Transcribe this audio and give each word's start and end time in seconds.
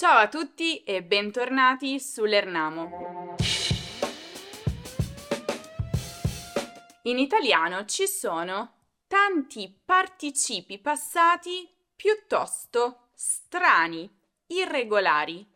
Ciao 0.00 0.16
a 0.16 0.28
tutti 0.28 0.82
e 0.82 1.02
bentornati 1.02 2.00
sull'Ernamo. 2.00 3.36
In 7.02 7.18
italiano 7.18 7.84
ci 7.84 8.06
sono 8.06 8.76
tanti 9.06 9.78
participi 9.84 10.78
passati 10.78 11.68
piuttosto 11.94 13.08
strani, 13.12 14.10
irregolari, 14.46 15.46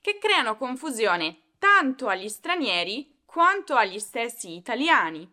che 0.00 0.16
creano 0.16 0.56
confusione 0.56 1.56
tanto 1.58 2.08
agli 2.08 2.30
stranieri 2.30 3.24
quanto 3.26 3.74
agli 3.74 3.98
stessi 3.98 4.56
italiani. 4.56 5.30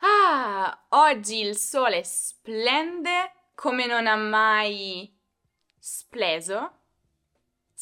Ah, 0.00 0.84
oggi 0.90 1.40
il 1.40 1.56
sole 1.56 2.04
splende 2.04 3.32
come 3.54 3.86
non 3.86 4.06
ha 4.06 4.16
mai 4.16 5.10
spleso, 5.78 6.74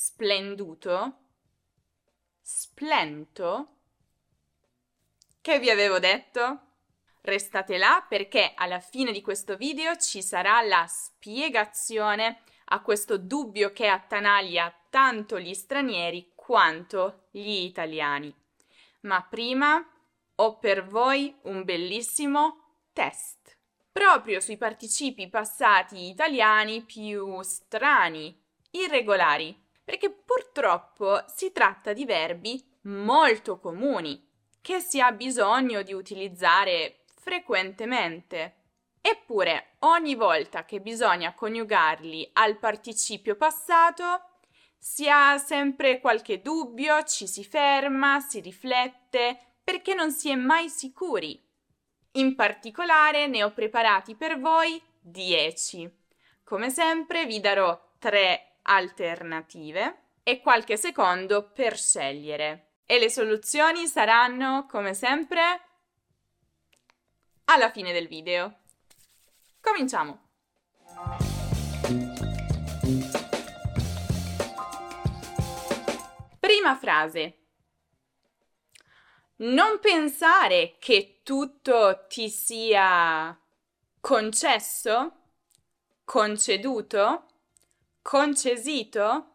splenduto, 0.00 1.16
splento. 2.40 3.78
Che 5.40 5.58
vi 5.58 5.70
avevo 5.70 5.98
detto? 5.98 6.60
Restate 7.22 7.78
là 7.78 8.06
perché 8.08 8.52
alla 8.54 8.78
fine 8.78 9.10
di 9.10 9.20
questo 9.20 9.56
video 9.56 9.96
ci 9.96 10.22
sarà 10.22 10.62
la 10.62 10.86
spiegazione 10.86 12.42
a 12.66 12.80
questo 12.80 13.18
dubbio 13.18 13.72
che 13.72 13.88
attanaglia 13.88 14.72
tanto 14.88 15.40
gli 15.40 15.52
stranieri 15.52 16.30
quanto 16.36 17.26
gli 17.32 17.64
italiani. 17.64 18.32
Ma 19.00 19.20
prima 19.28 19.84
ho 20.36 20.58
per 20.58 20.86
voi 20.86 21.36
un 21.42 21.64
bellissimo 21.64 22.76
test, 22.92 23.58
proprio 23.90 24.38
sui 24.38 24.58
participi 24.58 25.28
passati 25.28 26.08
italiani 26.08 26.84
più 26.84 27.42
strani, 27.42 28.40
irregolari, 28.70 29.66
perché 29.88 30.10
purtroppo 30.10 31.24
si 31.34 31.50
tratta 31.50 31.94
di 31.94 32.04
verbi 32.04 32.62
molto 32.82 33.58
comuni 33.58 34.22
che 34.60 34.80
si 34.80 35.00
ha 35.00 35.12
bisogno 35.12 35.80
di 35.80 35.94
utilizzare 35.94 37.04
frequentemente. 37.14 38.56
Eppure, 39.00 39.76
ogni 39.78 40.14
volta 40.14 40.66
che 40.66 40.82
bisogna 40.82 41.32
coniugarli 41.32 42.28
al 42.34 42.58
participio 42.58 43.34
passato, 43.36 44.24
si 44.76 45.08
ha 45.08 45.38
sempre 45.38 46.00
qualche 46.00 46.42
dubbio, 46.42 47.02
ci 47.04 47.26
si 47.26 47.42
ferma, 47.42 48.20
si 48.20 48.40
riflette, 48.40 49.38
perché 49.64 49.94
non 49.94 50.12
si 50.12 50.28
è 50.28 50.34
mai 50.34 50.68
sicuri. 50.68 51.42
In 52.12 52.34
particolare 52.34 53.26
ne 53.26 53.42
ho 53.42 53.54
preparati 53.54 54.16
per 54.16 54.38
voi 54.38 54.78
10. 55.00 55.90
Come 56.44 56.68
sempre 56.68 57.24
vi 57.24 57.40
darò 57.40 57.94
tre 57.98 58.47
alternative 58.68 60.02
e 60.22 60.40
qualche 60.40 60.76
secondo 60.76 61.50
per 61.50 61.78
scegliere. 61.78 62.66
E 62.84 62.98
le 62.98 63.10
soluzioni 63.10 63.86
saranno, 63.86 64.66
come 64.66 64.94
sempre, 64.94 65.60
alla 67.44 67.70
fine 67.70 67.92
del 67.92 68.08
video. 68.08 68.60
Cominciamo! 69.60 70.26
Prima 76.38 76.76
frase. 76.76 77.36
Non 79.36 79.78
pensare 79.80 80.76
che 80.78 81.20
tutto 81.22 82.06
ti 82.08 82.28
sia 82.28 83.38
concesso, 84.00 85.12
conceduto, 86.04 87.26
concesito. 88.08 89.26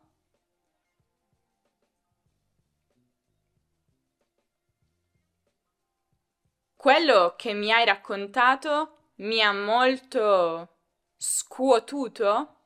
Quello 6.76 7.36
che 7.38 7.54
mi 7.54 7.72
hai 7.72 7.86
raccontato 7.86 9.12
mi 9.18 9.44
ha 9.44 9.54
molto 9.54 10.78
scuotuto, 11.16 12.62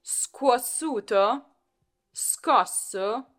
scuossuto, 0.00 1.56
scosso. 2.12 3.34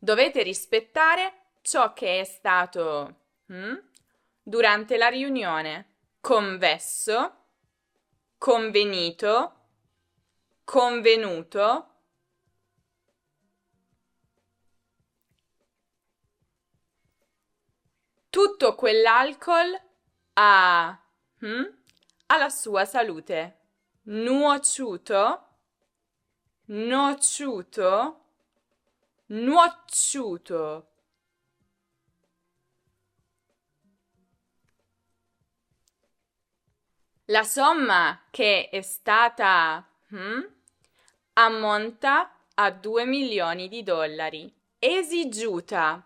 Dovete 0.00 0.42
rispettare 0.42 1.52
ciò 1.62 1.92
che 1.92 2.18
è 2.18 2.24
stato 2.24 3.18
hm, 3.46 3.89
durante 4.50 4.96
la 4.96 5.06
riunione. 5.06 5.86
Convesso, 6.20 7.34
convenito, 8.36 9.54
convenuto, 10.64 11.86
tutto 18.28 18.74
quell'alcol 18.74 19.80
ha 20.34 21.00
hm, 21.38 21.64
alla 22.26 22.48
sua 22.48 22.84
salute. 22.84 23.58
Nuociuto, 24.02 25.46
nociuto, 26.66 28.24
nuociuto. 29.26 30.89
La 37.30 37.44
somma 37.44 38.26
che 38.30 38.68
è 38.70 38.80
stata 38.82 39.86
hm, 40.08 40.48
ammonta 41.34 42.36
a 42.54 42.70
2 42.70 43.04
milioni 43.06 43.68
di 43.68 43.82
dollari. 43.82 44.52
Esigiuta 44.78 46.04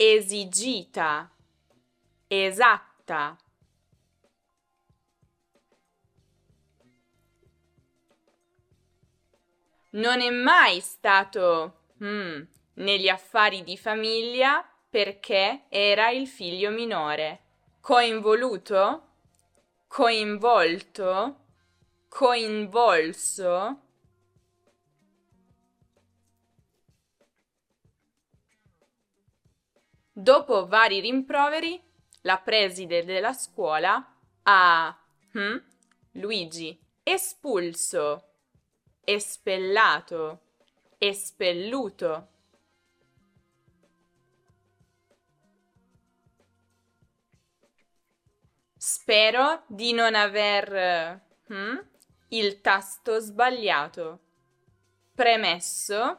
esigita, 0.00 1.28
esatta. 2.28 3.36
Non 9.90 10.20
è 10.20 10.30
mai 10.30 10.78
stato 10.78 11.86
hmm, 12.00 12.42
negli 12.74 13.08
affari 13.08 13.64
di 13.64 13.76
famiglia 13.76 14.64
perché 14.88 15.64
era 15.68 16.10
il 16.10 16.28
figlio 16.28 16.70
minore. 16.70 17.40
Coinvoluto, 17.80 19.07
coinvolto, 19.88 21.44
coinvolso 22.08 23.82
Dopo 30.20 30.66
vari 30.66 30.98
rimproveri, 30.98 31.80
la 32.22 32.38
preside 32.38 33.04
della 33.04 33.32
scuola 33.32 34.04
ha 34.42 34.98
hm, 35.30 35.62
Luigi 36.14 36.76
espulso, 37.04 38.24
espellato, 39.04 40.40
espelluto. 40.98 42.28
Spero 48.90 49.64
di 49.66 49.92
non 49.92 50.14
aver 50.14 51.20
hm, 51.46 51.86
il 52.28 52.62
tasto 52.62 53.18
sbagliato. 53.18 54.18
Premesso, 55.14 56.18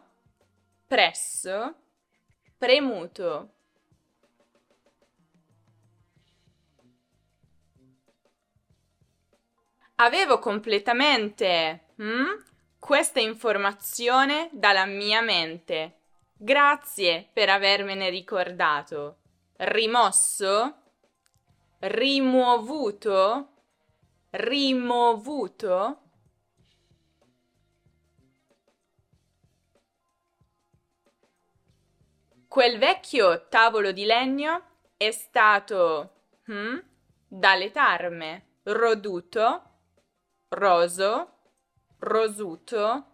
presso, 0.86 1.76
premuto. 2.60 3.54
Avevo 9.96 10.38
completamente 10.38 11.86
hm, 11.96 12.44
questa 12.78 13.20
informazione 13.20 14.48
dalla 14.54 14.86
mia 14.86 15.22
mente. 15.22 16.02
Grazie 16.38 17.30
per 17.34 17.50
avermene 17.50 18.12
ricordato. 18.12 19.18
Rimosso? 19.58 20.79
Rimuovuto? 21.80 23.48
Rimovuto? 24.32 26.02
Quel 32.48 32.78
vecchio 32.78 33.48
tavolo 33.48 33.92
di 33.92 34.06
legno 34.06 34.64
è 34.98 35.12
stato 35.12 36.14
hm, 36.46 36.84
dalle 37.28 37.72
tarme 37.72 38.58
roduto 38.64 39.64
roso, 40.50 41.34
rosuto, 42.00 43.09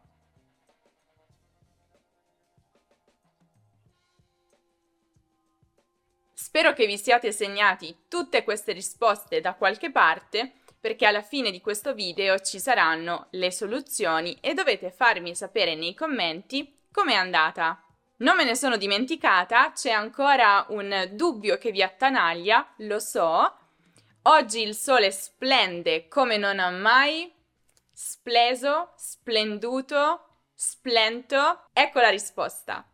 Spero 6.46 6.74
che 6.74 6.86
vi 6.86 6.96
siate 6.96 7.32
segnati 7.32 8.04
tutte 8.08 8.44
queste 8.44 8.72
risposte 8.72 9.42
da 9.42 9.56
qualche 9.56 9.90
parte 9.90 10.52
perché 10.80 11.08
alla 11.08 11.24
fine 11.24 11.50
di 11.50 11.60
questo 11.60 11.96
video 11.96 12.38
ci 12.38 12.60
saranno 12.60 13.30
le 13.32 13.52
soluzioni 13.52 14.38
e 14.42 14.54
dovete 14.54 14.92
farmi 14.92 15.34
sapere 15.34 15.74
nei 15.74 15.96
commenti 15.96 16.82
com'è 16.92 17.16
andata. 17.16 17.84
Non 18.18 18.36
me 18.36 18.44
ne 18.44 18.54
sono 18.54 18.78
dimenticata, 18.78 19.72
c'è 19.72 19.90
ancora 19.90 20.68
un 20.70 21.10
dubbio 21.14 21.58
che 21.58 21.72
vi 21.72 21.82
attanaglia, 21.82 22.76
lo 22.78 23.00
so. 23.00 23.52
Oggi 24.22 24.62
il 24.62 24.76
sole 24.76 25.10
splende 25.10 26.08
come 26.08 26.38
non 26.38 26.60
ha 26.60 26.70
mai 26.70 27.34
spleso, 27.92 28.94
splenduto, 28.98 30.44
splento. 30.54 31.70
Ecco 31.74 32.00
la 32.02 32.10
risposta. 32.10 32.88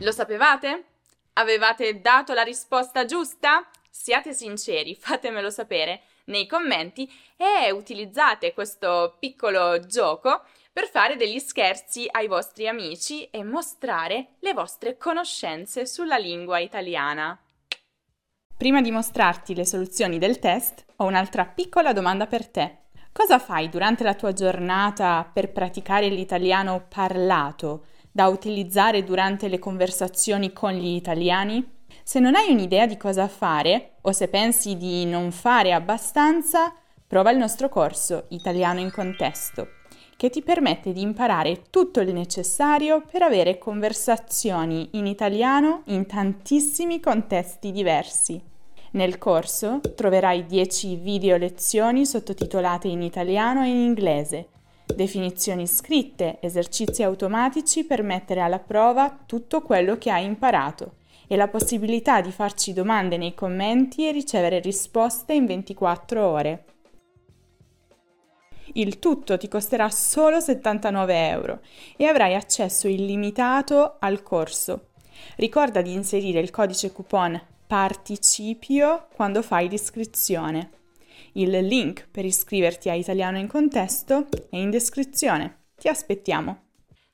Lo 0.00 0.12
sapevate? 0.12 0.84
Avevate 1.34 2.02
dato 2.02 2.34
la 2.34 2.42
risposta 2.42 3.06
giusta? 3.06 3.66
Siate 3.90 4.34
sinceri, 4.34 4.94
fatemelo 5.00 5.48
sapere 5.48 6.02
nei 6.26 6.46
commenti 6.46 7.10
e 7.36 7.70
utilizzate 7.70 8.52
questo 8.52 9.16
piccolo 9.18 9.80
gioco 9.86 10.42
per 10.70 10.88
fare 10.88 11.16
degli 11.16 11.38
scherzi 11.38 12.06
ai 12.10 12.26
vostri 12.26 12.68
amici 12.68 13.24
e 13.30 13.42
mostrare 13.42 14.34
le 14.40 14.52
vostre 14.52 14.98
conoscenze 14.98 15.86
sulla 15.86 16.18
lingua 16.18 16.58
italiana. 16.58 17.40
Prima 18.54 18.82
di 18.82 18.90
mostrarti 18.90 19.54
le 19.54 19.64
soluzioni 19.64 20.18
del 20.18 20.38
test, 20.38 20.84
ho 20.96 21.04
un'altra 21.04 21.46
piccola 21.46 21.94
domanda 21.94 22.26
per 22.26 22.46
te. 22.48 22.84
Cosa 23.12 23.38
fai 23.38 23.70
durante 23.70 24.04
la 24.04 24.14
tua 24.14 24.34
giornata 24.34 25.30
per 25.32 25.52
praticare 25.52 26.08
l'italiano 26.08 26.84
parlato? 26.86 27.86
Da 28.16 28.28
utilizzare 28.28 29.04
durante 29.04 29.46
le 29.46 29.58
conversazioni 29.58 30.54
con 30.54 30.72
gli 30.72 30.94
italiani? 30.94 31.62
Se 32.02 32.18
non 32.18 32.34
hai 32.34 32.50
un'idea 32.50 32.86
di 32.86 32.96
cosa 32.96 33.28
fare 33.28 33.96
o 34.00 34.12
se 34.12 34.28
pensi 34.28 34.78
di 34.78 35.04
non 35.04 35.30
fare 35.32 35.74
abbastanza, 35.74 36.72
prova 37.06 37.30
il 37.30 37.36
nostro 37.36 37.68
corso 37.68 38.24
Italiano 38.28 38.80
in 38.80 38.90
contesto, 38.90 39.68
che 40.16 40.30
ti 40.30 40.40
permette 40.40 40.94
di 40.94 41.02
imparare 41.02 41.64
tutto 41.68 42.00
il 42.00 42.14
necessario 42.14 43.02
per 43.02 43.20
avere 43.20 43.58
conversazioni 43.58 44.88
in 44.92 45.04
italiano 45.04 45.82
in 45.88 46.06
tantissimi 46.06 47.00
contesti 47.00 47.70
diversi. 47.70 48.42
Nel 48.92 49.18
corso 49.18 49.82
troverai 49.94 50.46
10 50.46 50.96
video 50.96 51.36
lezioni 51.36 52.06
sottotitolate 52.06 52.88
in 52.88 53.02
italiano 53.02 53.62
e 53.62 53.68
in 53.68 53.76
inglese 53.76 54.48
definizioni 54.94 55.66
scritte, 55.66 56.38
esercizi 56.40 57.02
automatici 57.02 57.84
per 57.84 58.02
mettere 58.02 58.40
alla 58.40 58.58
prova 58.58 59.18
tutto 59.26 59.62
quello 59.62 59.98
che 59.98 60.10
hai 60.10 60.24
imparato 60.24 60.94
e 61.26 61.36
la 61.36 61.48
possibilità 61.48 62.20
di 62.20 62.30
farci 62.30 62.72
domande 62.72 63.16
nei 63.16 63.34
commenti 63.34 64.06
e 64.08 64.12
ricevere 64.12 64.60
risposte 64.60 65.34
in 65.34 65.46
24 65.46 66.24
ore. 66.24 66.64
Il 68.74 68.98
tutto 68.98 69.36
ti 69.38 69.48
costerà 69.48 69.90
solo 69.90 70.40
79 70.40 71.28
euro 71.28 71.60
e 71.96 72.06
avrai 72.06 72.34
accesso 72.34 72.88
illimitato 72.88 73.96
al 73.98 74.22
corso. 74.22 74.88
Ricorda 75.36 75.82
di 75.82 75.92
inserire 75.92 76.40
il 76.40 76.50
codice 76.50 76.92
coupon 76.92 77.40
participio 77.66 79.08
quando 79.14 79.42
fai 79.42 79.68
l'iscrizione. 79.68 80.70
Il 81.32 81.50
link 81.50 82.08
per 82.10 82.24
iscriverti 82.24 82.88
a 82.88 82.94
Italiano 82.94 83.38
in 83.38 83.46
Contesto 83.46 84.26
è 84.50 84.56
in 84.56 84.70
descrizione. 84.70 85.64
Ti 85.76 85.88
aspettiamo. 85.88 86.64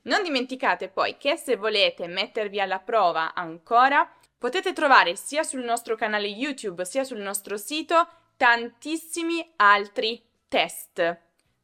Non 0.02 0.22
dimenticate 0.22 0.88
poi 0.88 1.16
che 1.16 1.36
se 1.36 1.56
volete 1.56 2.06
mettervi 2.06 2.60
alla 2.60 2.80
prova 2.80 3.34
ancora, 3.34 4.08
potete 4.36 4.72
trovare 4.72 5.14
sia 5.14 5.44
sul 5.44 5.62
nostro 5.62 5.94
canale 5.94 6.26
YouTube 6.26 6.84
sia 6.84 7.04
sul 7.04 7.20
nostro 7.20 7.56
sito 7.56 8.08
tantissimi 8.36 9.52
altri 9.56 10.20
test. 10.48 11.18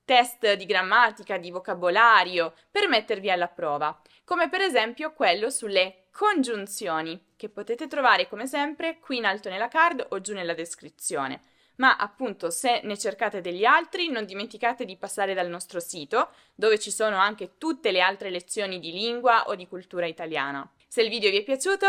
Test 0.04 0.54
di 0.54 0.64
grammatica, 0.64 1.36
di 1.36 1.50
vocabolario, 1.50 2.54
per 2.70 2.88
mettervi 2.88 3.30
alla 3.30 3.48
prova, 3.48 4.00
come 4.24 4.48
per 4.48 4.60
esempio 4.60 5.12
quello 5.12 5.50
sulle 5.50 6.04
congiunzioni, 6.12 7.32
che 7.36 7.48
potete 7.48 7.88
trovare 7.88 8.28
come 8.28 8.46
sempre 8.46 8.98
qui 9.00 9.18
in 9.18 9.24
alto 9.24 9.48
nella 9.48 9.68
card 9.68 10.06
o 10.10 10.20
giù 10.20 10.32
nella 10.32 10.54
descrizione 10.54 11.40
ma 11.78 11.96
appunto 11.96 12.50
se 12.50 12.80
ne 12.84 12.96
cercate 12.96 13.40
degli 13.40 13.64
altri 13.64 14.08
non 14.08 14.24
dimenticate 14.24 14.84
di 14.84 14.96
passare 14.96 15.34
dal 15.34 15.48
nostro 15.48 15.80
sito 15.80 16.30
dove 16.54 16.78
ci 16.78 16.90
sono 16.90 17.16
anche 17.16 17.56
tutte 17.58 17.90
le 17.90 18.00
altre 18.00 18.30
lezioni 18.30 18.78
di 18.78 18.92
lingua 18.92 19.48
o 19.48 19.54
di 19.54 19.66
cultura 19.66 20.06
italiana. 20.06 20.68
Se 20.86 21.02
il 21.02 21.08
video 21.08 21.30
vi 21.30 21.38
è 21.38 21.42
piaciuto 21.42 21.86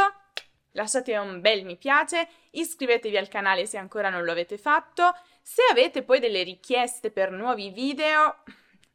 lasciate 0.74 1.18
un 1.18 1.41
bel 1.41 1.65
mi 1.65 1.77
piace, 1.77 2.27
iscrivetevi 2.51 3.18
al 3.18 3.27
canale 3.27 3.65
se 3.65 3.77
ancora 3.77 4.09
non 4.09 4.24
lo 4.24 4.31
avete 4.31 4.57
fatto, 4.57 5.13
se 5.41 5.62
avete 5.69 6.03
poi 6.03 6.19
delle 6.19 6.44
richieste 6.44 7.12
per 7.12 7.31
nuovi 7.31 7.69
video, 7.71 8.44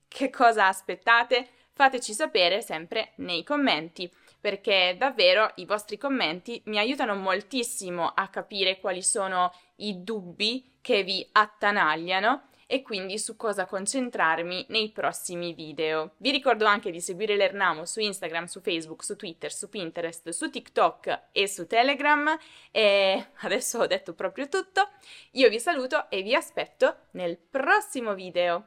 che 0.09 0.31
cosa 0.31 0.69
aspettate? 0.69 1.49
Fateci 1.73 2.13
sapere 2.13 2.63
sempre 2.63 3.13
nei 3.17 3.43
commenti 3.43 4.11
perché 4.41 4.95
davvero 4.97 5.51
i 5.57 5.65
vostri 5.65 5.97
commenti 5.97 6.61
mi 6.67 6.79
aiutano 6.79 7.15
moltissimo 7.15 8.13
a 8.15 8.29
capire 8.29 8.79
quali 8.79 9.03
sono 9.03 9.53
i 9.77 10.03
dubbi 10.03 10.79
che 10.81 11.03
vi 11.03 11.27
attanagliano 11.33 12.49
e 12.67 12.83
quindi 12.83 13.19
su 13.19 13.37
cosa 13.37 13.67
concentrarmi 13.67 14.67
nei 14.69 14.91
prossimi 14.91 15.53
video. 15.53 16.13
Vi 16.19 16.31
ricordo 16.31 16.65
anche 16.65 16.91
di 16.91 17.01
seguire 17.01 17.37
l'Ernamo 17.37 17.85
su 17.85 18.01
Instagram, 18.01 18.47
su 18.47 18.61
Facebook, 18.61 19.05
su 19.05 19.17
Twitter, 19.17 19.53
su 19.53 19.69
Pinterest, 19.69 20.31
su 20.31 20.51
TikTok 20.51 21.29
e 21.33 21.47
su 21.47 21.67
Telegram 21.67 22.37
e 22.71 23.27
adesso 23.41 23.81
ho 23.81 23.87
detto 23.87 24.15
proprio 24.15 24.49
tutto. 24.49 24.89
Io 25.33 25.49
vi 25.49 25.61
saluto 25.61 26.11
e 26.11 26.23
vi 26.23 26.35
aspetto 26.35 27.07
nel 27.13 27.37
prossimo 27.37 28.15
video. 28.15 28.67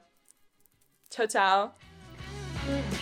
Ciao 1.10 1.28
ciao! 1.28 2.97